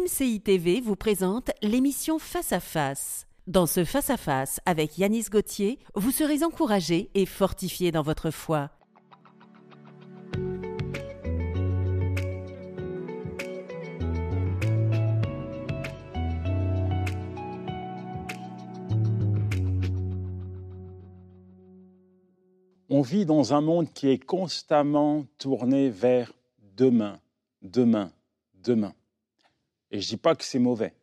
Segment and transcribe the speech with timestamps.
[0.00, 3.26] MCI TV vous présente l'émission Face à Face.
[3.46, 8.30] Dans ce Face à Face avec Yanis Gauthier, vous serez encouragé et fortifié dans votre
[8.30, 8.70] foi.
[22.88, 26.32] On vit dans un monde qui est constamment tourné vers
[26.76, 27.18] demain,
[27.60, 28.10] demain,
[28.54, 28.94] demain.
[29.90, 30.94] Et je ne dis pas que c'est mauvais,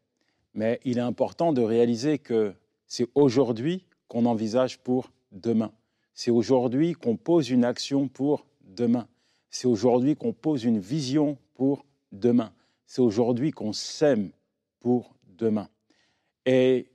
[0.54, 2.54] mais il est important de réaliser que
[2.88, 5.72] c'est aujourd'hui qu'on envisage pour demain.
[6.14, 9.08] C'est aujourd'hui qu'on pose une action pour demain.
[9.50, 12.54] C'est aujourd'hui qu'on pose une vision pour demain.
[12.86, 14.32] C'est aujourd'hui qu'on sème
[14.80, 15.70] pour demain.
[16.46, 16.88] Et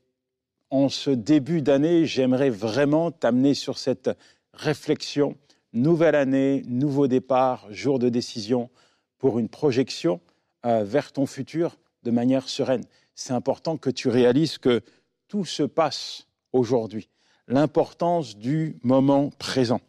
[0.70, 4.10] en ce début d'année, j'aimerais vraiment t'amener sur cette
[4.54, 5.36] réflexion.
[5.74, 8.70] Nouvelle année, nouveau départ, jour de décision
[9.18, 10.20] pour une projection
[10.66, 12.84] euh, vers ton futur de manière sereine.
[13.14, 14.80] C'est important que tu réalises que
[15.28, 17.08] tout se passe aujourd'hui.
[17.48, 19.80] L'importance du moment présent.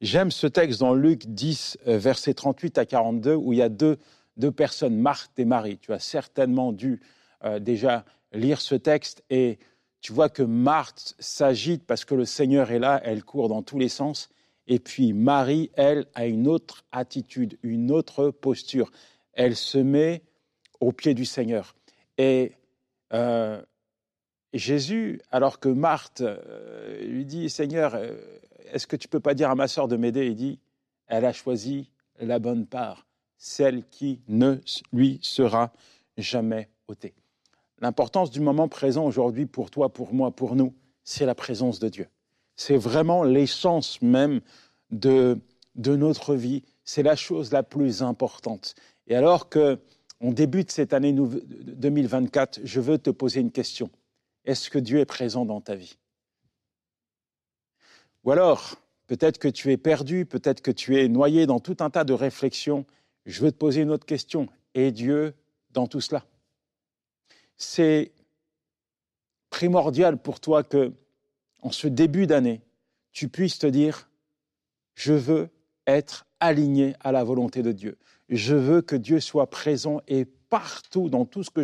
[0.00, 3.68] J'aime ce texte dans Luc 10, euh, versets 38 à 42, où il y a
[3.68, 3.98] deux,
[4.36, 5.78] deux personnes, Marthe et Marie.
[5.78, 7.00] Tu as certainement dû
[7.44, 9.58] euh, déjà lire ce texte et
[10.00, 13.78] tu vois que Marthe s'agite parce que le Seigneur est là, elle court dans tous
[13.78, 14.28] les sens.
[14.66, 18.90] Et puis Marie, elle, a une autre attitude, une autre posture.
[19.36, 20.22] Elle se met
[20.80, 21.76] au pied du Seigneur.
[22.18, 22.52] Et
[23.12, 23.62] euh,
[24.52, 28.16] Jésus, alors que Marthe euh, lui dit, Seigneur, euh,
[28.72, 30.26] est-ce que tu peux pas dire à ma sœur de m'aider?
[30.26, 30.58] Il dit,
[31.06, 33.06] elle a choisi la bonne part,
[33.36, 34.56] celle qui ne
[34.92, 35.72] lui sera
[36.16, 37.14] jamais ôtée.
[37.80, 41.88] L'importance du moment présent aujourd'hui pour toi, pour moi, pour nous, c'est la présence de
[41.88, 42.08] Dieu.
[42.56, 44.40] C'est vraiment l'essence même
[44.90, 45.38] de,
[45.74, 46.62] de notre vie.
[46.84, 48.74] C'est la chose la plus importante.
[49.06, 49.78] Et alors que
[50.20, 53.90] on débute cette année 2024, je veux te poser une question.
[54.44, 55.98] Est-ce que Dieu est présent dans ta vie?
[58.24, 61.90] Ou alors, peut-être que tu es perdu, peut-être que tu es noyé dans tout un
[61.90, 62.86] tas de réflexions.
[63.26, 64.48] Je veux te poser une autre question.
[64.74, 65.34] Est Dieu
[65.70, 66.24] dans tout cela?
[67.56, 68.12] C'est
[69.50, 70.92] primordial pour toi que,
[71.60, 72.62] en ce début d'année,
[73.12, 74.10] tu puisses te dire,
[74.94, 75.50] je veux
[75.86, 77.96] être aligné à la volonté de Dieu.
[78.28, 81.62] Je veux que Dieu soit présent et partout dans tout ce que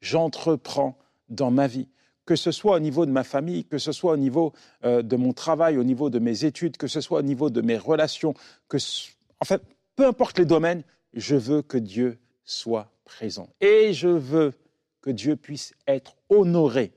[0.00, 0.96] j'entreprends
[1.28, 1.88] dans ma vie.
[2.26, 4.52] Que ce soit au niveau de ma famille, que ce soit au niveau
[4.84, 7.60] euh, de mon travail, au niveau de mes études, que ce soit au niveau de
[7.60, 8.34] mes relations,
[8.68, 8.78] que
[9.40, 9.62] en fait,
[9.94, 13.48] peu importe les domaines, je veux que Dieu soit présent.
[13.60, 14.52] Et je veux
[15.02, 16.92] que Dieu puisse être honoré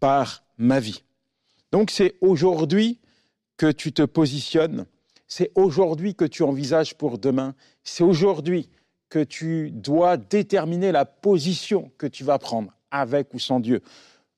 [0.00, 1.04] par ma vie.
[1.70, 2.98] Donc c'est aujourd'hui
[3.56, 4.86] que tu te positionnes
[5.28, 7.54] c'est aujourd'hui que tu envisages pour demain.
[7.84, 8.70] C'est aujourd'hui
[9.10, 13.82] que tu dois déterminer la position que tu vas prendre, avec ou sans Dieu.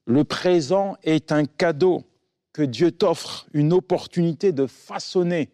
[0.04, 2.04] Le présent est un cadeau
[2.52, 5.50] que Dieu t'offre, une opportunité de façonner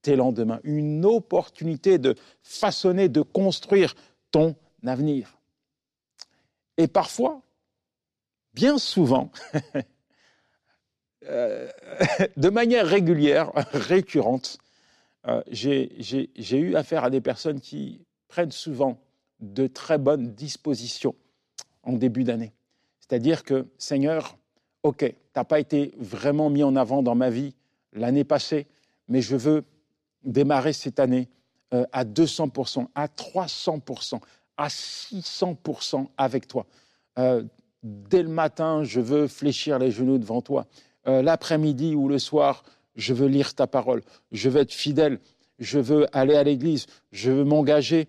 [0.00, 3.94] tes lendemains, une opportunité de façonner, de construire
[4.30, 5.38] ton avenir.
[6.78, 7.42] Et parfois,
[8.54, 9.30] bien souvent,
[11.28, 11.68] euh,
[12.36, 14.58] de manière régulière, récurrente,
[15.28, 18.98] euh, j'ai eu affaire à des personnes qui prennent souvent
[19.40, 21.14] de très bonnes dispositions
[21.82, 22.52] en début d'année.
[23.00, 24.36] C'est-à-dire que, Seigneur,
[24.82, 27.54] OK, tu n'as pas été vraiment mis en avant dans ma vie
[27.92, 28.66] l'année passée,
[29.08, 29.64] mais je veux
[30.24, 31.28] démarrer cette année
[31.74, 34.20] euh, à 200%, à 300%,
[34.56, 36.66] à 600% avec toi.
[37.82, 40.66] Dès le matin, je veux fléchir les genoux devant toi.
[41.04, 42.62] L'après-midi ou le soir,
[42.94, 45.18] je veux lire ta parole, je veux être fidèle,
[45.58, 48.08] je veux aller à l'église, je veux m'engager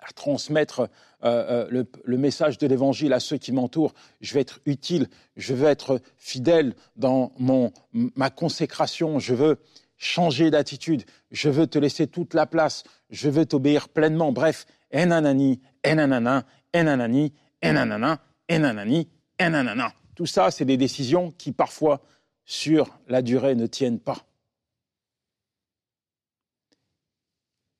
[0.00, 0.88] à transmettre
[1.24, 5.54] euh, euh, le, message de l'évangile à ceux qui m'entourent, je veux être utile, je
[5.54, 9.58] veux être fidèle dans mon, ma consécration, je veux
[9.96, 14.32] changer d'attitude, je veux te laisser toute la place, je veux t'obéir pleinement.
[14.32, 17.32] Bref, enanani, enanana, enanani,
[17.62, 19.08] enanana, enanani,
[19.40, 19.92] enanana.
[20.18, 22.00] Tout ça, c'est des décisions qui parfois
[22.44, 24.26] sur la durée ne tiennent pas.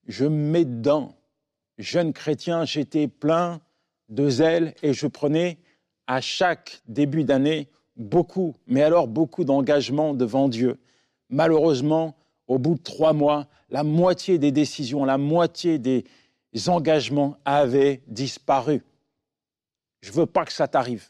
[0.07, 1.17] Je me mets dedans.
[1.77, 3.59] Jeune chrétien, j'étais plein
[4.07, 5.57] de zèle et je prenais
[6.07, 10.79] à chaque début d'année beaucoup, mais alors beaucoup d'engagement devant Dieu.
[11.27, 12.15] Malheureusement,
[12.47, 16.05] au bout de trois mois, la moitié des décisions, la moitié des
[16.67, 18.81] engagements avaient disparu.
[19.99, 21.09] Je ne veux pas que ça t'arrive.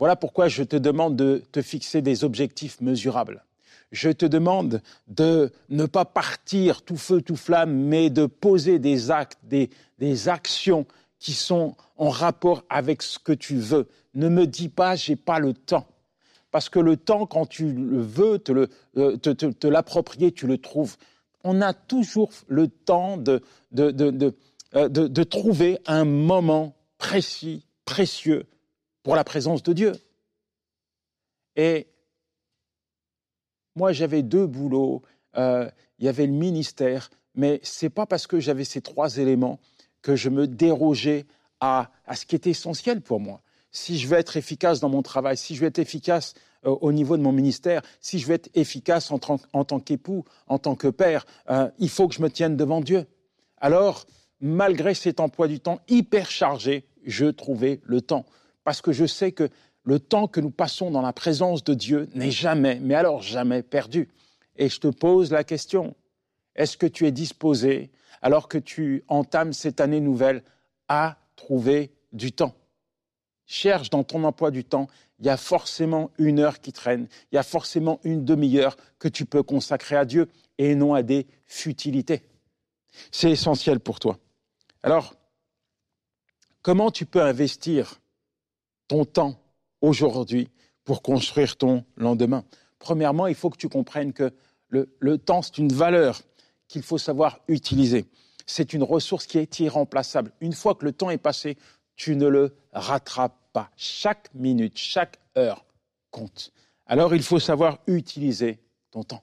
[0.00, 3.44] Voilà pourquoi je te demande de te fixer des objectifs mesurables.
[3.92, 9.10] Je te demande de ne pas partir tout feu, tout flamme, mais de poser des
[9.10, 10.86] actes, des, actions
[11.18, 13.88] qui sont en rapport avec ce que tu veux.
[14.14, 15.86] Ne me dis pas, j'ai pas le temps.
[16.50, 19.18] Parce que le temps, quand tu le veux te, euh,
[19.64, 20.96] l'approprier, tu le trouves.
[21.44, 23.42] On a toujours le temps de,
[23.76, 28.46] euh, de trouver un moment précis, précieux
[29.02, 29.92] pour la présence de Dieu.
[31.56, 31.88] Et
[33.76, 35.02] moi, j'avais deux boulots.
[35.36, 39.60] Euh, il y avait le ministère, mais c'est pas parce que j'avais ces trois éléments
[40.02, 41.26] que je me dérogeais
[41.60, 43.42] à, à, ce qui était essentiel pour moi.
[43.70, 46.34] Si je veux être efficace dans mon travail, si je veux être efficace
[46.66, 50.58] euh, au niveau de mon ministère, si je veux être efficace en, tant qu'époux, en
[50.58, 53.06] tant que père, euh, il faut que je me tienne devant Dieu.
[53.58, 54.06] Alors,
[54.40, 58.26] malgré cet emploi du temps hyper chargé, je trouvais le temps.
[58.64, 59.48] Parce que je sais que
[59.84, 63.62] le temps que nous passons dans la présence de Dieu n'est jamais, mais alors jamais
[63.62, 64.08] perdu.
[64.56, 65.94] Et je te pose la question,
[66.54, 67.90] est-ce que tu es disposé,
[68.20, 70.42] alors que tu entames cette année nouvelle,
[70.88, 72.54] à trouver du temps?
[73.46, 77.36] Cherche dans ton emploi du temps, il y a forcément une heure qui traîne, il
[77.36, 80.28] y a forcément une demi-heure que tu peux consacrer à Dieu
[80.58, 82.22] et non à des futilités.
[83.10, 84.18] C'est essentiel pour toi.
[84.82, 85.14] Alors,
[86.62, 87.99] comment tu peux investir
[88.90, 89.40] ton temps
[89.82, 90.48] aujourd'hui
[90.84, 92.44] pour construire ton lendemain
[92.80, 94.32] Premièrement, il faut que tu comprennes que
[94.68, 96.20] le, temps, c'est une valeur
[96.66, 98.06] qu'il faut savoir utiliser.
[98.46, 100.32] C'est une ressource qui est irremplaçable.
[100.40, 101.56] Une fois que le temps est passé,
[101.94, 103.70] tu ne le rattrapes pas.
[103.76, 105.64] Chaque minute, chaque heure
[106.10, 106.52] compte.
[106.86, 108.58] Alors il faut savoir utiliser
[108.90, 109.22] ton temps.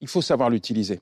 [0.00, 1.00] Il faut savoir l'utiliser.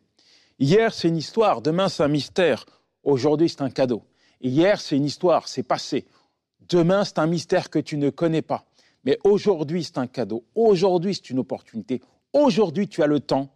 [0.59, 2.65] Hier, c'est une histoire, demain, c'est un mystère.
[3.03, 4.03] Aujourd'hui, c'est un cadeau.
[4.41, 6.07] Hier, c'est une histoire, c'est passé.
[6.69, 8.65] Demain, c'est un mystère que tu ne connais pas.
[9.05, 10.45] Mais aujourd'hui, c'est un cadeau.
[10.55, 12.03] Aujourd'hui, c'est une opportunité.
[12.33, 13.49] Aujourd'hui, tu as le temps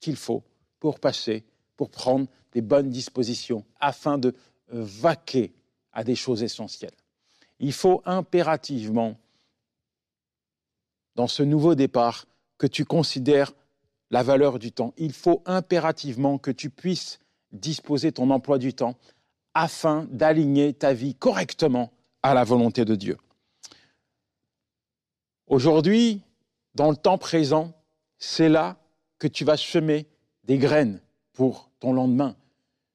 [0.00, 0.44] qu'il faut
[0.78, 1.44] pour passer,
[1.76, 4.34] pour prendre des bonnes dispositions afin de
[4.68, 5.52] vaquer
[5.92, 6.94] à des choses essentielles.
[7.58, 9.18] Il faut impérativement,
[11.16, 12.26] dans ce nouveau départ,
[12.56, 13.52] que tu considères
[14.10, 14.94] la valeur du temps.
[14.96, 17.18] Il faut impérativement que tu puisses
[17.52, 18.96] disposer ton emploi du temps
[19.54, 21.90] afin d'aligner ta vie correctement
[22.22, 23.16] à la volonté de Dieu.
[25.46, 26.20] Aujourd'hui,
[26.74, 27.72] dans le temps présent,
[28.18, 28.76] c'est là
[29.18, 30.06] que tu vas semer
[30.44, 31.00] des graines
[31.32, 32.36] pour ton lendemain.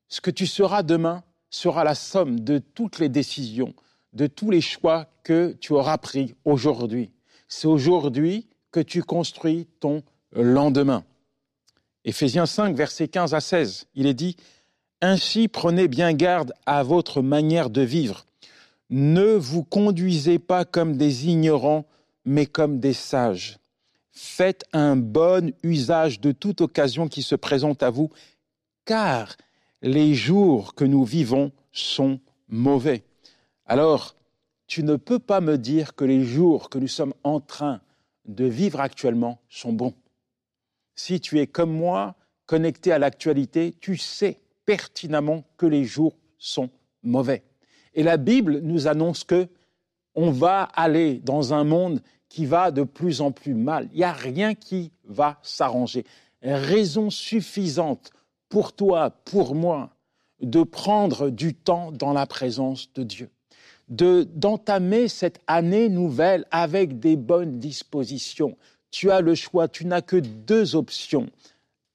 [0.07, 3.73] Ce que tu seras demain sera la somme de toutes les décisions,
[4.13, 7.11] de tous les choix que tu auras pris aujourd'hui.
[7.47, 10.03] C'est aujourd'hui que tu construis ton
[10.33, 11.03] lendemain.
[12.05, 14.35] Éphésiens 5, versets 15 à 16, il est dit,
[15.01, 18.25] Ainsi prenez bien garde à votre manière de vivre.
[18.95, 21.87] Ne vous conduisez pas comme des ignorants,
[22.25, 23.57] mais comme des sages.
[24.11, 28.11] Faites un bon usage de toute occasion qui se présente à vous,
[28.85, 29.35] car
[29.81, 32.19] les jours que nous vivons sont
[32.49, 33.03] mauvais.
[33.65, 34.15] Alors,
[34.67, 37.81] tu ne peux pas me dire que les jours que nous sommes en train
[38.25, 39.95] de vivre actuellement sont bons.
[40.93, 42.13] Si tu es comme moi,
[42.45, 46.69] connecté à l'actualité, tu sais pertinemment que les jours sont
[47.01, 47.41] mauvais.
[47.93, 49.47] Et la Bible nous annonce que
[50.15, 53.89] on va aller dans un monde qui va de plus en plus mal.
[53.91, 56.05] Il n'y a rien qui va s'arranger.
[56.41, 58.11] Raison suffisante
[58.49, 59.91] pour toi, pour moi,
[60.41, 63.29] de prendre du temps dans la présence de Dieu,
[63.89, 68.57] de d'entamer cette année nouvelle avec des bonnes dispositions.
[68.91, 71.29] Tu as le choix, tu n'as que deux options.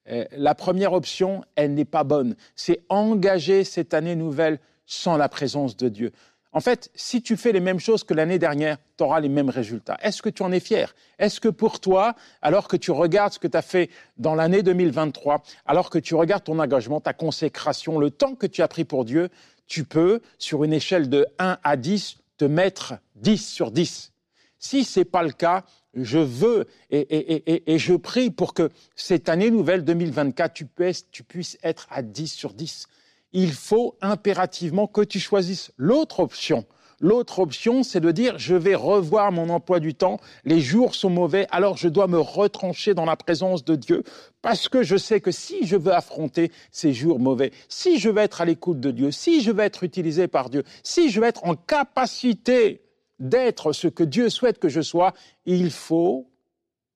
[0.08, 2.34] Euh, la première option, elle n'est pas bonne.
[2.56, 4.58] C'est engager cette année nouvelle
[4.88, 6.12] sans la présence de Dieu.
[6.52, 9.50] En fait, si tu fais les mêmes choses que l'année dernière, tu auras les mêmes
[9.50, 9.99] résultats.
[10.02, 10.95] Est-ce que tu en es fier?
[11.18, 14.62] Est-ce que pour toi, alors que tu regardes ce que tu as fait dans l'année
[14.62, 18.85] 2023, alors que tu regardes ton engagement, ta consécration, le temps que tu as pris
[18.85, 19.28] pour Dieu,
[19.66, 24.12] tu peux, sur une échelle de 1 à 10, te mettre 10 sur 10
[24.59, 29.50] Si ce n'est pas le cas, je veux et, je prie pour que cette année
[29.50, 32.88] nouvelle 2024, tu puisses, tu puisses être à 10 sur 10.
[33.32, 36.66] Il faut impérativement que tu choisisses l'autre option.
[37.00, 41.11] L'autre option, c'est de dire, je vais revoir mon emploi du temps, les jours sont
[41.11, 44.02] mauvais, alors je dois me retrancher dans la présence de Dieu,
[44.42, 48.18] parce que je sais que si je veux affronter ces jours mauvais, si je veux
[48.18, 51.26] être à l'écoute de Dieu, si je veux être utilisé par Dieu, si je veux
[51.28, 52.82] être en capacité
[53.20, 55.14] d'être ce que Dieu souhaite que je sois,
[55.47, 56.28] il faut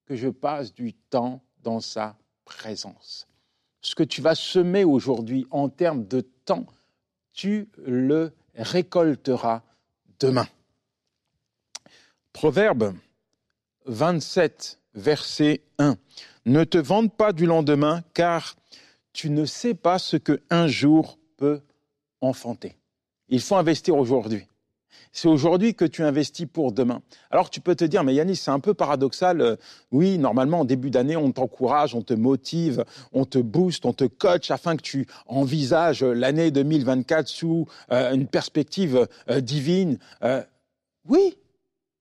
[0.05, 3.27] que je passe du temps dans sa présence.
[3.83, 6.65] Ce que tu vas semer aujourd'hui en termes de temps,
[7.33, 9.61] tu le récolteras
[10.19, 10.47] demain.
[12.31, 12.95] Proverbe
[13.85, 15.97] 27, verset 1.
[16.45, 18.55] Ne te vante pas du lendemain, car
[19.11, 21.61] tu ne sais pas ce que un jour peut
[22.21, 22.77] enfanter.
[23.27, 24.47] Il faut investir aujourd'hui.
[25.11, 27.01] C'est aujourd'hui que tu investis pour demain.
[27.31, 29.41] Alors tu peux te dire, mais Yannis, c'est un peu paradoxal.
[29.41, 29.55] Euh,
[29.91, 34.05] oui, normalement, en début d'année, on t'encourage, on te motive, on te booste, on te
[34.05, 39.99] coach afin que tu envisages l'année 2024 sous euh, une perspective euh, divine.
[41.07, 41.37] oui,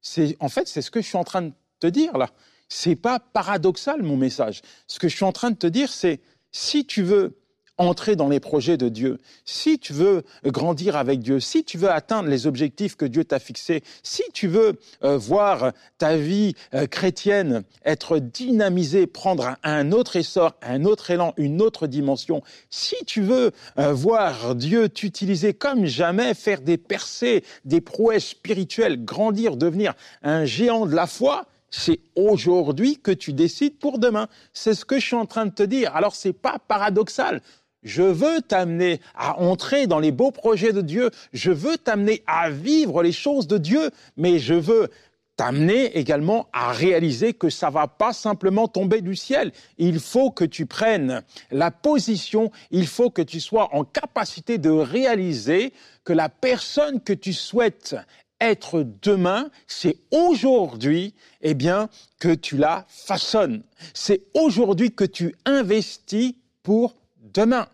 [0.01, 2.31] c'est en fait, c'est ce que je suis en train de te dire là.
[2.69, 4.63] C'est pas paradoxal mon message.
[4.87, 6.21] Ce que je suis en train de te dire, c'est
[6.53, 7.42] si tu veux
[7.79, 11.91] entrer dans les projets de Dieu, si tu veux grandir avec Dieu, si tu veux
[11.91, 16.87] atteindre les objectifs que Dieu t'a fixés, si tu veux euh, voir ta vie euh,
[16.87, 23.23] chrétienne être dynamisée, prendre un, autre essor, un autre élan, une autre dimension, si tu
[23.23, 29.95] veux euh, voir Dieu t'utiliser comme jamais, faire des percées, des prouesses spirituelles, grandir, devenir
[30.23, 34.29] un géant de la foi, c'est aujourd'hui que tu décides pour demain.
[34.53, 35.97] C'est ce que je suis en train de te dire.
[35.97, 37.41] Alors c'est pas paradoxal.
[37.83, 41.11] Je veux t'amener à entrer dans les beaux projets de Dieu.
[41.33, 44.89] Je veux t'amener à vivre les choses de Dieu, mais je veux
[45.37, 49.51] t'amener également à réaliser que ça va pas simplement tomber du ciel.
[49.79, 54.71] Il faut que tu prennes la position, il faut que tu sois en capacité de
[54.71, 55.73] réaliser
[56.05, 57.97] que la personne que tu souhaites
[58.41, 63.63] être demain, c'est aujourd'hui, eh bien, que tu la façonnes.
[63.95, 66.95] C'est aujourd'hui que tu investis pour
[67.33, 67.67] demain.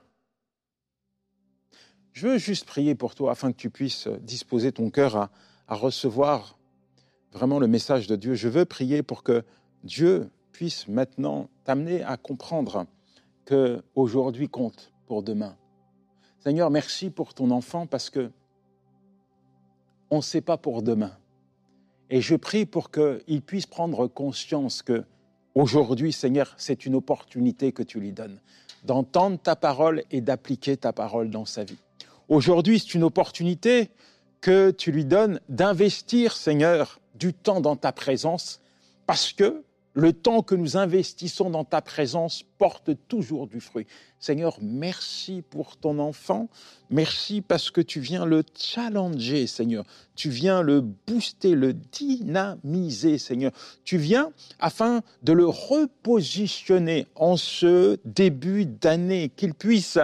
[2.13, 5.31] Je veux juste prier pour toi afin que tu puisses disposer ton cœur à,
[5.69, 6.59] recevoir
[7.33, 8.35] vraiment le message de Dieu.
[8.35, 9.45] Je veux prier pour que
[9.85, 12.87] Dieu puisse maintenant t'amener à comprendre
[13.45, 15.57] que aujourd'hui compte pour demain.
[16.41, 18.31] Seigneur, merci pour ton enfant parce que
[20.11, 21.17] on ne sait pas pour demain.
[22.09, 25.05] Et je prie pour qu'il puisse prendre conscience que
[25.55, 28.41] aujourd'hui, Seigneur, c'est une opportunité que tu lui donnes
[28.85, 31.79] d'entendre ta parole et d'appliquer ta parole dans sa vie.
[32.29, 33.91] Aujourd'hui, c'est une opportunité
[34.41, 38.61] que tu lui donnes d'investir, Seigneur, du temps dans ta présence,
[39.07, 39.63] parce que
[39.99, 43.85] le temps que nous investissons dans ta présence porte toujours du fruit.
[44.21, 46.49] Seigneur, merci pour ton enfant.
[46.89, 49.85] Merci parce que tu viens le challenger, Seigneur.
[50.15, 53.51] Tu viens le booster, le dynamiser, Seigneur.
[53.83, 59.99] Tu viens afin de le repositionner en ce début d'année, qu'il puisse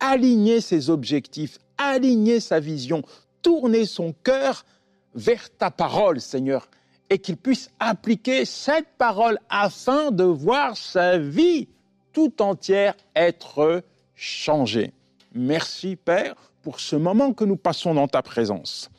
[0.00, 3.02] aligner ses objectifs, aligner sa vision,
[3.40, 4.66] tourner son cœur
[5.14, 6.68] vers ta parole, Seigneur
[7.10, 11.68] et qu'il puisse appliquer cette parole afin de voir sa vie
[12.12, 13.82] tout entière être
[14.14, 14.92] changée.
[15.34, 18.90] Merci Père pour ce moment que nous passons dans ta présence.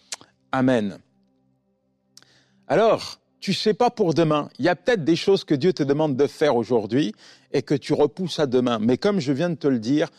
[0.51, 0.99] Amen.
[2.67, 4.49] Alors, tu sais pas pour demain.
[4.59, 7.13] Il y a peut-être des choses que Dieu te demande de faire aujourd'hui
[7.51, 8.79] et que tu repousses à demain.
[8.79, 10.09] Mais comme je viens de te le dire,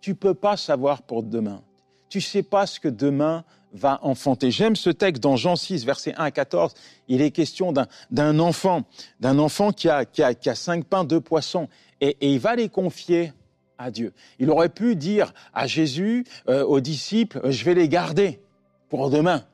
[0.00, 1.62] tu peux pas savoir pour demain.
[2.10, 4.50] Tu sais pas ce que demain va enfanter.
[4.50, 6.74] J'aime ce texte dans Jean 6, versets 1 à 14.
[7.06, 7.72] Il est question
[8.10, 8.82] d'un enfant,
[9.20, 11.68] d'un enfant qui a, qui, a, cinq pains, deux poissons,
[12.00, 13.32] et, il va les confier
[13.78, 14.12] à Dieu.
[14.40, 18.40] Il aurait pu dire à Jésus, euh, aux disciples, je vais les garder
[18.88, 19.44] pour demain.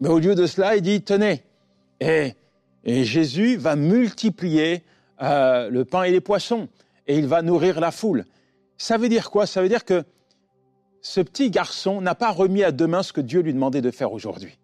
[0.00, 1.42] Mais au lieu de cela, il dit, tenez.
[2.00, 2.32] Et,
[2.84, 4.82] et Jésus va multiplier
[5.20, 6.68] euh, le pain et les poissons,
[7.06, 8.24] et il va nourrir la foule.
[8.78, 9.46] Ça veut dire quoi?
[9.46, 10.04] Ça veut dire que
[11.02, 14.12] ce petit garçon n'a pas remis à demain ce que Dieu lui demandait de faire
[14.12, 14.56] aujourd'hui.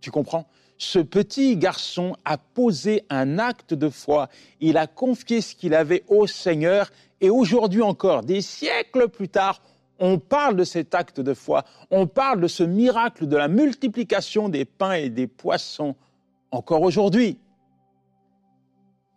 [0.00, 0.46] Tu comprends?
[0.76, 4.28] Ce petit garçon a posé un acte de foi,
[4.60, 9.62] il a confié ce qu'il avait au Seigneur, et aujourd'hui encore, des siècles plus tard,
[9.98, 14.48] on parle de cet acte de foi, on parle de ce miracle de la multiplication
[14.48, 15.94] des pains et des poissons
[16.50, 17.38] encore aujourd'hui.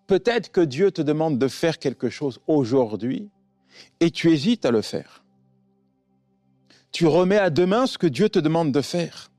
[0.08, 3.28] Peut-être que Dieu te demande de faire quelque chose aujourd'hui
[4.00, 5.25] et tu hésites à le faire
[6.96, 9.30] tu remets à demain ce que Dieu te demande de faire.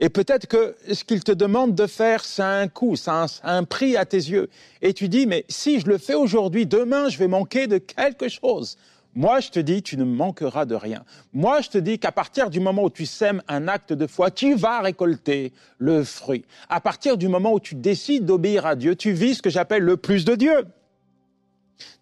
[0.00, 3.54] Et peut-être que ce qu'il te demande de faire, ça a un coût, ça a
[3.54, 4.48] un, prix à tes yeux.
[4.80, 8.30] Et tu dis, mais si je le fais aujourd'hui, demain, je vais manquer de quelque
[8.30, 8.78] chose.
[9.14, 11.04] Moi, je te dis, tu ne manqueras de rien.
[11.34, 14.30] Moi, je te dis qu'à partir du moment où tu sèmes un acte de foi,
[14.30, 16.46] tu vas récolter le fruit.
[16.70, 19.82] À partir du moment où tu décides d'obéir à Dieu, tu vis ce que j'appelle
[19.82, 20.64] le plus de Dieu.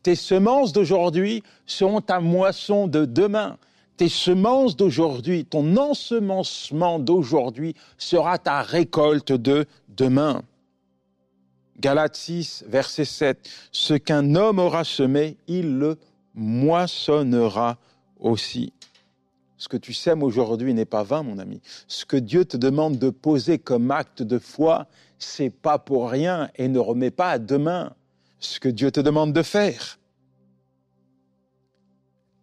[0.05, 3.59] Tes semences d'aujourd'hui seront ta moisson de demain
[4.01, 10.41] tes semences d'aujourd'hui, ton ensemencement d'aujourd'hui sera ta récolte de demain.
[11.79, 13.51] Galates 6, verset 7.
[13.73, 15.99] Ce qu'un homme aura semé, il le
[16.35, 17.77] moissonnera
[18.19, 18.73] aussi.
[19.59, 21.61] Ce que tu sèmes aujourd'hui n'est pas vain, mon ami.
[21.87, 24.87] Ce que Dieu te demande de poser comme acte de foi,
[25.19, 27.93] c'est pas pour rien et ne remets pas à demain
[28.39, 30.00] ce que Dieu te demande de faire.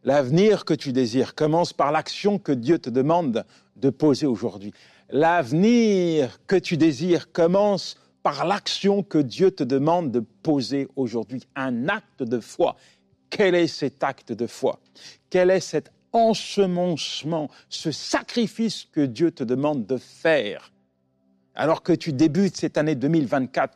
[0.04, 4.74] L'avenir que tu désires commence par l'action que Dieu te demande de poser aujourd'hui.
[5.10, 11.44] L'avenir que tu désires commence par l'action que Dieu te demande de poser aujourd'hui.
[11.56, 12.76] Un acte de foi.
[13.30, 14.80] Quel est cet acte de foi?
[15.30, 20.72] Quel est cet ensemencement, ce sacrifice que Dieu te demande de faire?
[21.56, 23.74] Alors que tu débutes cette année 2024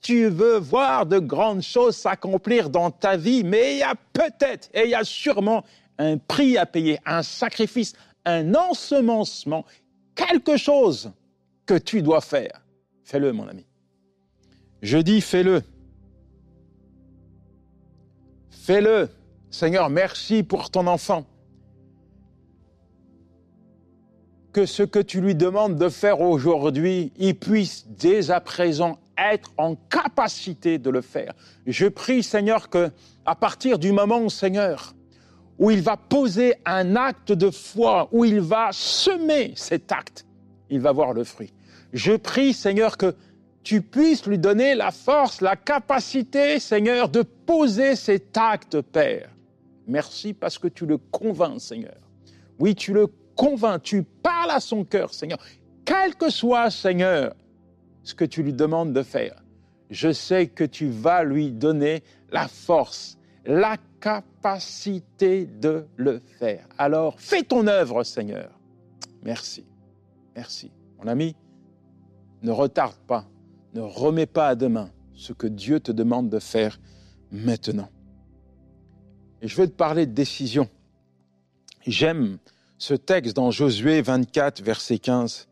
[0.00, 4.68] tu veux voir de grandes choses s'accomplir dans ta vie, mais il y a peut-être
[4.72, 5.64] et il y a sûrement
[5.98, 9.64] un prix à payer, un sacrifice, un ensemencement,
[10.14, 11.12] quelque chose
[11.66, 12.64] que tu dois faire.
[13.04, 13.66] Fais-le, mon ami.
[14.82, 15.62] Je dis, fais-le.
[18.50, 19.08] Fais-le.
[19.50, 21.24] Seigneur, merci pour ton enfant.
[24.52, 29.52] Que ce que tu lui demandes de faire aujourd'hui, il puisse dès à présent être
[29.56, 31.32] en capacité de le faire.
[31.66, 32.90] Je prie, Seigneur, que
[33.26, 34.94] à partir du moment, Seigneur,
[35.58, 40.24] où il va poser un acte de foi, où il va semer cet acte,
[40.70, 41.52] il va voir le fruit.
[41.92, 43.14] Je prie, Seigneur, que
[43.62, 49.30] tu puisses lui donner la force, la capacité, Seigneur, de poser cet acte, Père.
[49.86, 51.96] Merci parce que tu le convaincs, Seigneur.
[52.58, 55.38] Oui, tu le convaincs, tu parles à son cœur, Seigneur.
[55.84, 57.34] Quel que soit, Seigneur,
[58.02, 59.42] ce que tu lui demandes de faire,
[59.90, 66.66] je sais que tu vas lui donner la force, la capacité de le faire.
[66.78, 68.50] Alors, fais ton œuvre, Seigneur.
[69.22, 69.64] Merci.
[70.36, 70.70] Merci.
[70.98, 71.36] Mon ami,
[72.42, 73.26] ne retarde pas,
[73.74, 76.78] ne remets pas à demain ce que Dieu te demande de faire
[77.32, 77.88] maintenant.
[79.42, 80.68] Et je veux te parler de décision.
[81.86, 82.38] J'aime
[82.76, 85.47] ce texte dans Josué 24, verset 15.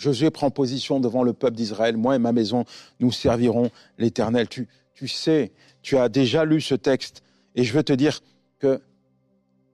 [0.00, 1.98] Josué prend position devant le peuple d'Israël.
[1.98, 2.64] Moi et ma maison,
[3.00, 4.48] nous servirons l'Éternel.
[4.48, 5.52] Tu, tu sais,
[5.82, 7.22] tu as déjà lu ce texte.
[7.54, 8.20] Et je veux te dire
[8.60, 8.80] que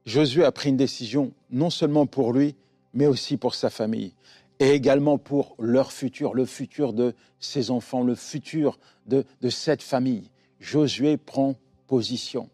[0.05, 2.57] Josué a pris une décision non seulement pour lui,
[2.93, 4.15] mais aussi pour sa famille.
[4.59, 9.83] Et également pour leur futur, le futur de ses enfants, le futur de, de cette
[9.83, 10.29] famille.
[10.59, 11.55] Josué prend
[11.87, 12.51] position.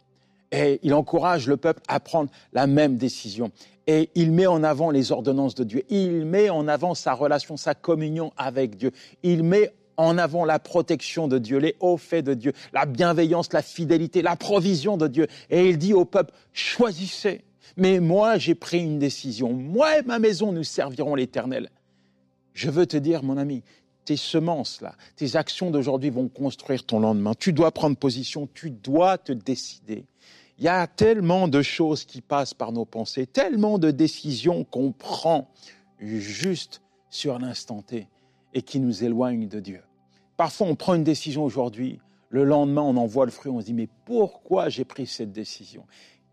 [0.53, 3.51] Et il encourage le peuple à prendre la même décision
[3.87, 5.83] et il met en avant les ordonnances de Dieu.
[5.88, 8.93] Il met en avant sa relation, sa communion avec Dieu.
[9.23, 13.53] Il met en avant la protection de Dieu, les hauts faits de Dieu, la bienveillance,
[13.53, 15.27] la fidélité, la provision de Dieu.
[15.51, 17.45] Et il dit au peuple, choisissez.
[17.77, 19.53] Mais moi, j'ai pris une décision.
[19.53, 21.71] Moi et ma maison, nous servirons l'Éternel.
[22.55, 23.62] Je veux te dire, mon ami,
[24.05, 27.33] tes semences, là, tes actions d'aujourd'hui vont construire ton lendemain.
[27.38, 30.05] Tu dois prendre position, tu dois te décider.
[30.59, 34.93] Il y a tellement de choses qui passent par nos pensées, tellement de décisions qu'on
[34.93, 35.49] prend
[35.99, 38.09] juste sur l'instant T
[38.55, 39.83] et qui nous éloignent de Dieu.
[40.37, 43.67] Parfois, on prend une décision aujourd'hui, le lendemain, on en voit le fruit, on se
[43.67, 45.85] dit, mais pourquoi j'ai pris cette décision?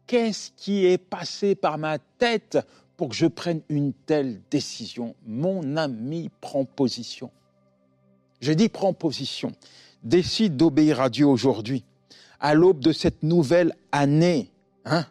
[0.07, 2.57] Qu'est-ce qui est passé par ma tête
[2.97, 5.15] pour que je prenne une telle décision?
[5.25, 7.31] Mon ami prend position.
[8.41, 9.51] Je dis prends position.
[10.03, 11.83] Décide d'obéir à Dieu aujourd'hui
[12.39, 14.51] à l'aube de cette nouvelle année,
[14.85, 15.05] hein,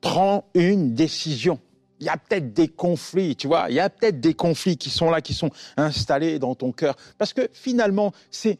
[0.00, 1.58] prends une décision.
[1.98, 4.90] Il y a peut-être des conflits, tu vois, il y a peut-être des conflits qui
[4.90, 6.94] sont là, qui sont installés dans ton cœur.
[7.16, 8.58] Parce que finalement, c'est,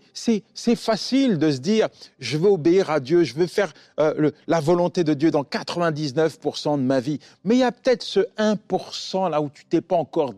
[0.75, 5.05] facile de se dire, je veux obéir à Dieu, je veux faire euh, la volonté
[5.05, 7.19] de Dieu dans 99% de ma vie.
[7.45, 10.33] Mais il y a peut-être ce 1% là où tu t'es pas encore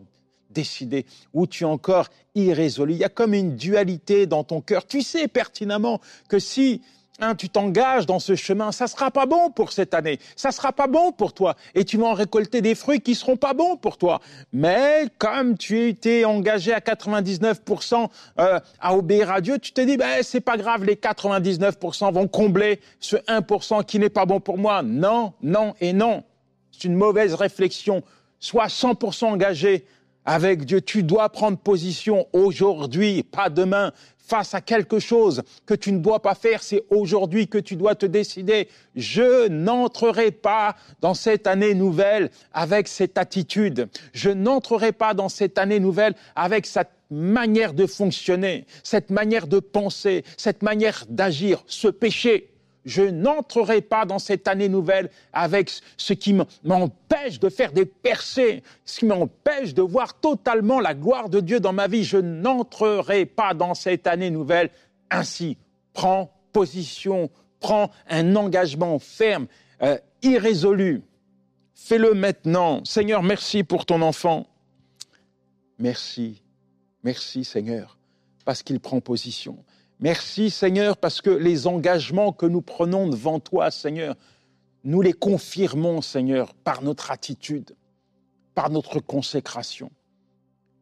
[0.59, 2.93] décidé, où tu es encore irrésolu.
[2.93, 4.85] Il y a comme une dualité dans ton cœur.
[4.85, 6.81] Tu sais pertinemment que si
[7.21, 10.71] hein, tu t'engages dans ce chemin, ça sera pas bon pour cette année, ça sera
[10.71, 13.77] pas bon pour toi, et tu vas en récolter des fruits qui seront pas bons
[13.77, 14.19] pour toi.
[14.53, 19.97] Mais comme tu étais engagé à 99% euh, à obéir à Dieu, tu te dis,
[19.97, 24.57] ben c'est pas grave, les 99% vont combler ce 1% qui n'est pas bon pour
[24.57, 24.81] moi.
[24.83, 26.23] Non, non et non.
[26.71, 28.03] C'est une mauvaise réflexion.
[28.39, 29.85] Sois 100% engagé
[30.29, 30.79] avec Dieu.
[30.79, 36.21] Tu dois prendre position aujourd'hui, pas demain, face à quelque chose que tu ne dois
[36.21, 36.61] pas faire.
[36.61, 38.67] C'est aujourd'hui que tu dois te décider.
[38.95, 43.89] Je n'entrerai pas dans cette année nouvelle avec cette attitude.
[44.13, 49.59] Je n'entrerai pas dans cette année nouvelle avec cette manière de fonctionner, cette manière de
[49.59, 52.51] penser, cette manière d'agir, ce péché
[52.85, 58.63] je n'entrerai pas dans cette année nouvelle avec ce qui m'empêche de faire des percées,
[58.85, 62.03] ce qui m'empêche de voir totalement la gloire de Dieu dans ma vie.
[62.03, 64.69] Je n'entrerai pas dans cette année nouvelle
[65.09, 65.57] ainsi.
[65.93, 69.47] Prends position, prends un engagement ferme,
[69.81, 71.01] euh, irrésolu.
[71.73, 72.83] Fais-le maintenant.
[72.85, 74.47] Seigneur, merci pour ton enfant.
[75.79, 76.41] Merci,
[77.03, 77.97] merci Seigneur,
[78.43, 79.63] parce qu'il prend position.
[79.99, 84.15] Merci Seigneur parce que les engagements que nous prenons devant toi, Seigneur,
[84.85, 87.75] nous les confirmons, Seigneur, par notre attitude,
[88.55, 89.91] par notre consécration.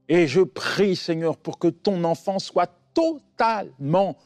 [0.08, 4.18] Et je prie, Seigneur, pour que ton enfant soit totalement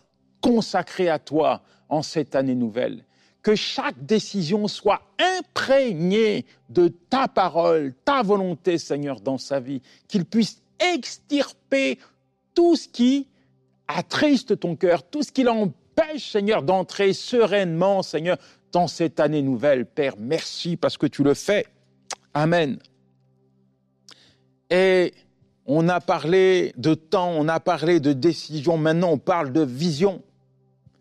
[0.41, 3.05] consacré à toi en cette année nouvelle.
[3.41, 9.81] Que chaque décision soit imprégnée de ta parole, ta volonté, Seigneur, dans sa vie.
[10.09, 11.97] Qu'il puisse extirper
[12.53, 13.27] tout ce qui
[13.97, 18.37] attriste ton cœur, tout ce qui l'empêche, Seigneur, d'entrer sereinement, Seigneur,
[18.71, 19.85] dans cette année nouvelle.
[19.85, 21.65] Père, merci parce que tu le fais.
[22.33, 22.79] Amen.
[24.69, 25.13] Et
[25.65, 30.21] on a parlé de temps, on a parlé de décision, maintenant on parle de vision.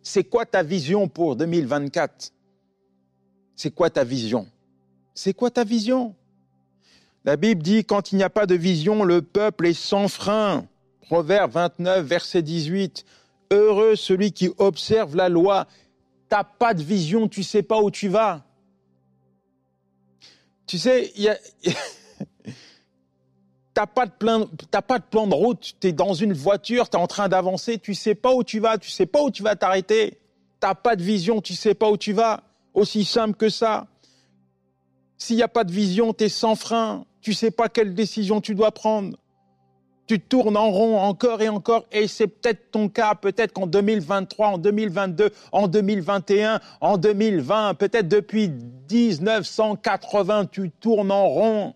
[0.03, 2.33] C'est quoi ta vision pour 2024
[3.55, 4.49] C'est quoi ta vision?
[5.15, 6.15] C'est quoi ta vision?
[7.25, 10.67] La Bible dit, quand il n'y a pas de vision, le peuple est sans frein.
[11.11, 13.05] Proverbe 29, verset 18.
[13.51, 15.67] Heureux celui qui observe la loi.
[16.29, 18.45] T'as pas de vision, tu sais pas où tu vas.
[20.69, 21.73] Tu sais, il y
[23.75, 24.47] t'as pas de plan,
[24.87, 27.79] pas de plan de route, tu es dans une voiture, tu es en train d'avancer,
[27.79, 30.21] tu sais pas où tu vas, tu sais pas où tu vas t'arrêter.
[30.61, 32.45] T'as pas de vision, tu sais pas où tu vas.
[32.73, 33.89] Aussi simple que ça.
[35.19, 38.41] S'il n'y a pas de vision, tu es sans frein, tu sais pas quelle décision
[38.41, 39.20] tu dois prendre.
[40.11, 44.49] Tu tournes en rond encore et encore, et c'est peut-être ton cas, peut-être qu'en 2023,
[44.49, 48.51] en 2022, en 2021, en 2020, peut-être depuis
[48.91, 51.75] 1980, tu tournes en rond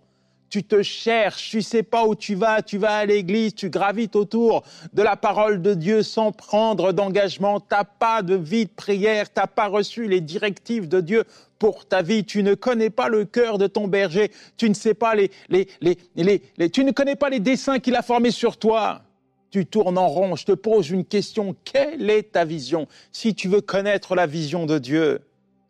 [0.51, 4.17] tu te cherches, tu sais pas où tu vas, tu vas à l'église, tu gravites
[4.17, 9.33] autour de la parole de Dieu sans prendre d'engagement, t'as pas de vie de prière,
[9.33, 11.25] t'as pas reçu les directives de Dieu
[11.59, 14.95] pour ta vie, tu ne connais pas le cœur de ton berger, tu ne sais
[14.95, 18.57] pas les, les, les, les tu ne connais pas les dessins qu'il a formés sur
[18.57, 19.03] toi.
[19.51, 22.89] Tu tournes en rond, je te pose une question, quelle est ta vision?
[23.13, 25.21] Si tu veux connaître la vision de Dieu,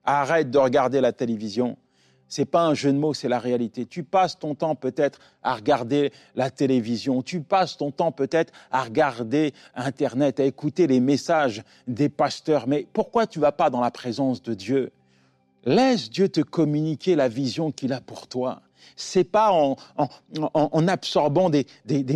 [0.04, 1.76] arrête de regarder la télévision
[2.28, 3.86] c'est pas un jeu de mots, c'est la réalité.
[3.86, 8.82] Tu passes ton temps peut-être à regarder la télévision, tu passes ton temps peut-être à
[8.82, 13.90] regarder Internet, à écouter les messages des pasteurs, mais pourquoi tu vas pas dans la
[13.90, 14.90] présence de Dieu?
[15.64, 18.60] Laisse Dieu te communiquer la vision qu'il a pour toi
[18.96, 21.66] c'est pas en, absorbant des,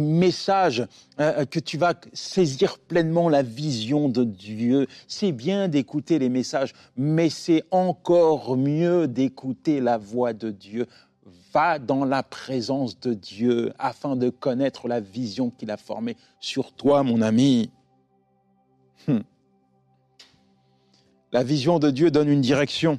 [0.00, 0.86] messages
[1.20, 4.86] euh, que tu vas saisir pleinement la vision de Dieu.
[5.06, 10.86] C'est bien d'écouter les messages, mais c'est encore mieux d'écouter la voix de Dieu.
[11.52, 16.72] Va dans la présence de Dieu afin de connaître la vision qu'il a formée sur
[16.72, 17.70] toi, mon ami.
[19.08, 19.22] Hum.
[21.32, 22.98] La vision de Dieu donne une direction.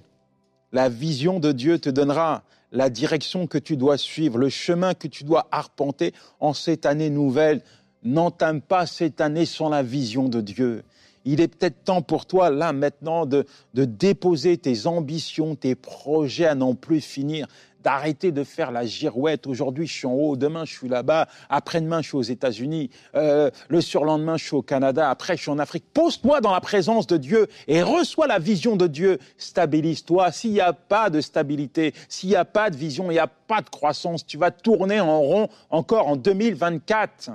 [0.72, 5.08] La vision de Dieu te donnera la direction que tu dois suivre, le chemin que
[5.08, 7.62] tu dois arpenter en cette année nouvelle.
[8.04, 10.84] N'entame pas cette année sans la vision de Dieu.
[11.26, 16.46] Il est peut-être temps pour toi, là, maintenant, de, de déposer tes ambitions, tes projets
[16.46, 17.48] à n'en plus finir,
[17.84, 19.48] d'arrêter de faire la girouette.
[19.48, 23.50] Aujourd'hui, je suis en haut, demain, je suis là-bas, après-demain, je suis aux États-Unis, euh,
[23.70, 25.86] le surlendemain, je suis au Canada, après, je suis en Afrique.
[25.94, 29.20] Pose-toi dans la présence de Dieu et reçois la vision de Dieu.
[29.38, 30.32] Stabilise-toi.
[30.32, 33.28] S'il n'y a pas de stabilité, s'il n'y a pas de vision, il n'y a
[33.28, 37.32] pas de croissance, tu vas tourner en rond encore en 2024.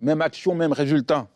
[0.00, 1.28] Même action, même résultat.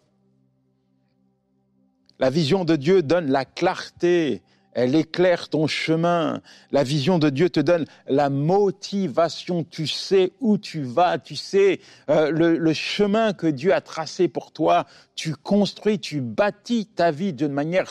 [2.18, 4.42] La vision de Dieu donne la clarté
[4.74, 6.40] elle éclaire ton chemin.
[6.72, 9.64] La vision de Dieu te donne la motivation.
[9.64, 14.52] Tu sais où tu vas, tu sais euh, le, chemin que Dieu a tracé pour
[14.52, 14.86] toi.
[15.14, 17.90] Tu construis, tu bâtis ta vie d'une manière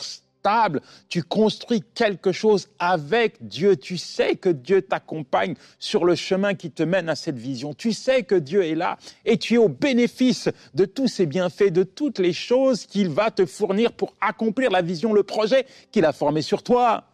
[1.08, 6.70] tu construis quelque chose avec Dieu, tu sais que Dieu t'accompagne sur le chemin qui
[6.70, 9.68] te mène à cette vision, tu sais que Dieu est là et tu es au
[9.68, 14.70] bénéfice de tous ses bienfaits, de toutes les choses qu'il va te fournir pour accomplir
[14.70, 17.04] la vision, le projet qu'il a formé sur toi.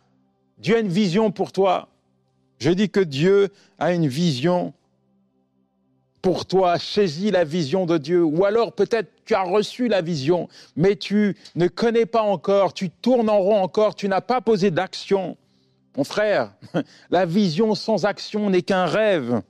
[0.59, 1.89] Dieu a une vision pour toi.
[2.59, 4.75] Je dis que Dieu a une vision
[6.23, 10.49] pour toi, saisis la vision de Dieu, ou alors peut-être tu as reçu la vision,
[10.77, 14.71] mais tu ne connais pas encore, tu tournes en rond encore, tu n'as pas posé
[14.71, 15.37] d'action.
[15.97, 16.53] Mon frère,
[17.11, 19.41] la vision sans action n'est qu'un rêve,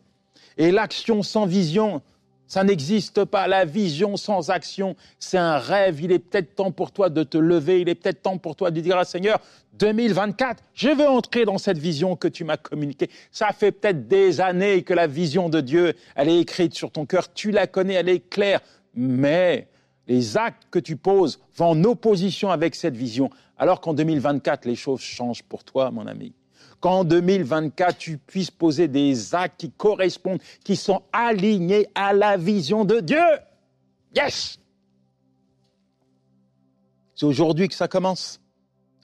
[0.57, 2.03] et l'action sans vision,
[2.51, 3.47] ça n'existe pas.
[3.47, 6.01] La vision sans action, c'est un rêve.
[6.03, 7.81] Il est peut-être temps pour toi de te lever.
[7.81, 9.39] Il est peut-être temps pour toi de dire à Seigneur,
[9.75, 13.09] 2024, je veux entrer dans cette vision que tu m'as communiquée.
[13.31, 17.07] Ça fait peut-être des années que la vision de Dieu, elle est écrite sur ton
[17.07, 17.33] cœur.
[17.33, 18.59] Tu la connais, elle est claire.
[18.97, 19.69] Mais
[20.09, 23.31] les actes que tu poses vont en opposition avec cette vision.
[23.59, 26.35] Alors qu'en 2024, les choses changent pour toi, mon ami
[26.81, 32.85] qu'en 2024, tu puisses poser des actes qui correspondent, qui sont alignés à la vision
[32.85, 33.25] de Dieu.
[34.15, 34.59] Yes!
[37.15, 38.41] C'est aujourd'hui que ça commence.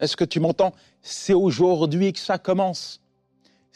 [0.00, 0.72] Est-ce que tu m'entends?
[1.02, 3.00] C'est aujourd'hui que ça commence.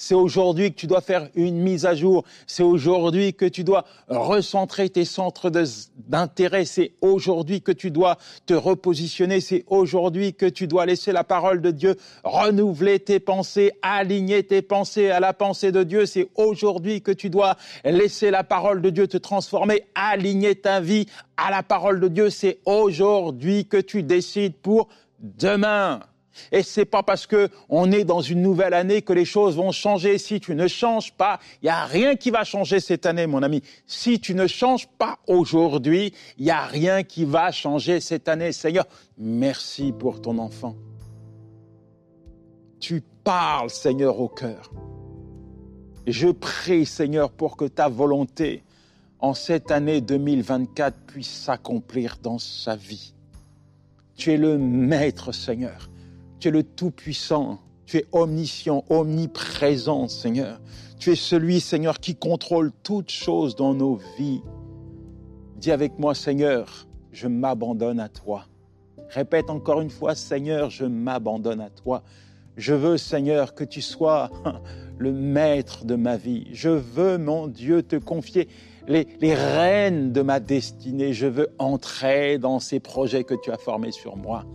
[0.02, 2.24] C'est aujourd'hui que tu dois faire une mise à jour.
[2.46, 5.52] C'est aujourd'hui que tu dois recentrer tes centres
[6.08, 6.64] d'intérêt.
[6.64, 9.42] C'est aujourd'hui que tu dois te repositionner.
[9.42, 14.62] C'est aujourd'hui que tu dois laisser la parole de Dieu renouveler tes pensées, aligner tes
[14.62, 16.06] pensées à la pensée de Dieu.
[16.06, 21.04] C'est aujourd'hui que tu dois laisser la parole de Dieu te transformer, aligner ta vie
[21.36, 22.30] à la parole de Dieu.
[22.30, 26.00] C'est aujourd'hui que tu décides pour demain.
[26.52, 29.72] Et c'est pas parce que on est dans une nouvelle année que les choses vont
[29.72, 30.18] changer.
[30.18, 33.42] Si tu ne changes pas, il n'y a rien qui va changer cette année, mon
[33.42, 33.62] ami.
[33.86, 38.52] Si tu ne changes pas aujourd'hui, il n'y a rien qui va changer cette année.
[38.52, 38.86] Seigneur,
[39.18, 40.76] merci pour ton enfant.
[42.78, 44.70] Tu parles, Seigneur, au cœur.
[46.06, 48.64] Je prie, Seigneur, pour que ta volonté
[49.18, 53.12] en cette année 2024 puisse s'accomplir dans sa vie.
[54.16, 55.89] Tu es le maître, Seigneur.
[56.40, 57.58] Tu es le Tout-Puissant.
[57.84, 60.58] Tu es omniscient, omniprésent, Seigneur.
[60.98, 64.40] Tu es celui, Seigneur, qui contrôle toutes choses dans nos vies.
[65.56, 68.46] Dis avec moi, Seigneur, je m'abandonne à toi.
[69.10, 72.02] Répète encore une fois, Seigneur, je m'abandonne à toi.
[72.56, 74.30] Je veux, Seigneur, que tu sois
[74.98, 76.46] le maître de ma vie.
[76.52, 78.48] Je veux, mon Dieu, te confier
[78.88, 81.12] les, les rênes de ma destinée.
[81.12, 84.46] Je veux entrer dans ces projets que tu as formés sur moi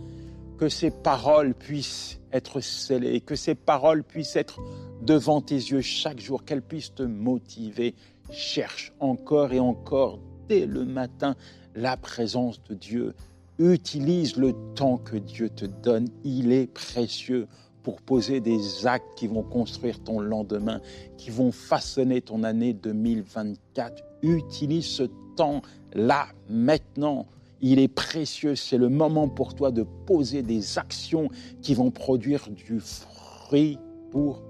[0.56, 4.60] que ces paroles puissent être scellées, que ces paroles puissent être
[5.02, 7.94] devant tes yeux chaque jour, qu'elles puissent te motiver.
[8.30, 11.36] Cherche encore et encore, dès le matin,
[11.74, 13.14] la présence de Dieu.
[13.58, 16.08] Utilise le temps que Dieu te donne.
[16.24, 17.46] Il est précieux
[17.82, 20.80] pour poser des actes qui vont construire ton lendemain,
[21.16, 24.02] qui vont façonner ton année 2024.
[24.22, 25.04] Utilise ce
[25.36, 27.26] temps-là maintenant
[27.60, 31.28] il est précieux, c'est le moment pour toi de poser des actions
[31.62, 33.78] qui vont produire du fruit
[34.10, 34.42] pour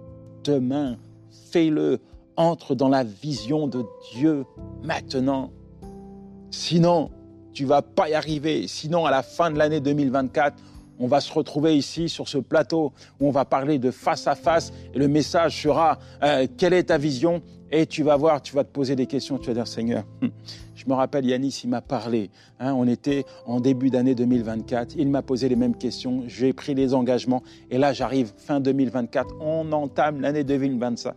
[0.45, 0.97] demain.
[1.51, 2.01] Fais-le,
[2.37, 4.45] entre dans la vision de Dieu
[4.83, 5.51] maintenant.
[6.51, 7.11] Sinon,
[7.53, 8.69] tu vas pas y arriver.
[8.69, 10.57] Sinon, à la fin de l'année 2024,
[10.99, 14.35] on va se retrouver ici sur ce plateau où on va parler de face à
[14.35, 17.43] face et le message sera euh, quelle est ta vision?
[17.71, 20.31] Et tu vas voir, tu vas te poser des questions, tu vas dire Seigneur, hum,
[20.75, 25.09] je me rappelle Yanis, il m'a parlé, hein, on était en début d'année 2024, il
[25.09, 29.73] m'a posé les mêmes questions, j'ai pris les engagements et là j'arrive fin 2024, on
[29.73, 31.15] entame l'année 2025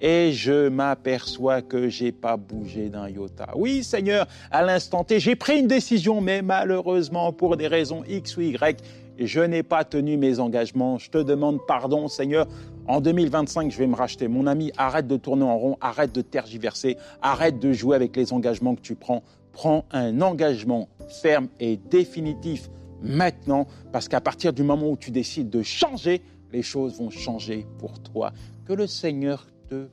[0.00, 3.48] et je m'aperçois que j'ai pas bougé d'un iota.
[3.54, 8.36] Oui, Seigneur, à l'instant T, j'ai pris une décision, mais malheureusement, pour des raisons X
[8.38, 8.82] ou Y,
[9.18, 10.98] je n'ai pas tenu mes engagements.
[10.98, 12.46] Je te demande pardon, Seigneur.
[12.90, 14.26] En 2025, je vais me racheter.
[14.26, 18.32] Mon ami, arrête de tourner en rond, arrête de tergiverser, arrête de jouer avec les
[18.32, 19.22] engagements que tu prends.
[19.52, 20.88] Prends un engagement
[21.22, 22.68] ferme et définitif
[23.00, 27.64] maintenant, parce qu'à partir du moment où tu décides de changer, les choses vont changer
[27.78, 28.32] pour toi.
[28.64, 29.86] Que le Seigneur te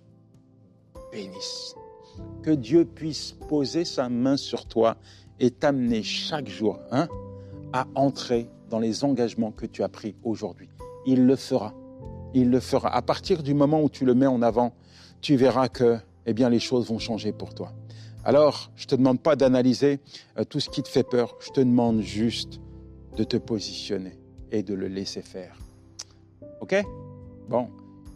[1.12, 1.76] bénisse.
[2.42, 4.98] Que Dieu puisse poser sa main sur toi
[5.40, 7.08] et t'amener chaque jour hein,
[7.74, 10.70] à entrer dans les engagements que tu as pris aujourd'hui.
[11.06, 11.76] Il le fera.
[12.34, 12.94] Il le fera.
[12.94, 14.74] À partir du moment où tu le mets en avant,
[15.22, 17.72] tu verras que eh bien, les choses vont changer pour toi.
[18.26, 20.02] Alors, je ne te demande pas d'analyser
[20.38, 21.38] euh, tout ce qui te fait peur.
[21.40, 22.60] Je te demande juste
[23.16, 24.20] de te positionner
[24.52, 25.58] et de le laisser faire.
[26.60, 26.76] OK?
[27.48, 27.70] Bon.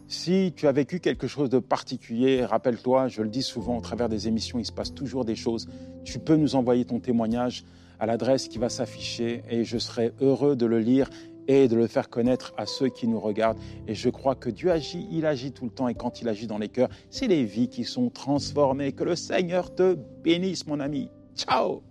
[0.08, 4.10] Si tu as vécu quelque chose de particulier, rappelle-toi, je le dis souvent, au travers
[4.10, 5.66] des émissions, il se passe toujours des choses.
[6.04, 7.64] Tu peux nous envoyer ton témoignage
[7.98, 11.08] à l'adresse qui va s'afficher et je serai heureux de le lire
[11.48, 13.58] et de le faire connaître à ceux qui nous regardent.
[13.86, 16.46] Et je crois que Dieu agit, il agit tout le temps et quand il agit
[16.46, 18.92] dans les cœurs, c'est les vies qui sont transformées.
[18.92, 21.08] Que le Seigneur te bénisse, mon ami.
[21.36, 21.82] Ciao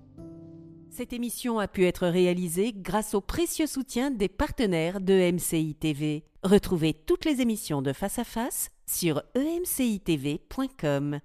[0.90, 6.24] Cette émission a pu être réalisée grâce au précieux soutien des partenaires de MCI.
[6.44, 11.20] Retrouvez toutes les émissions de Face à Face sur emcitv.com.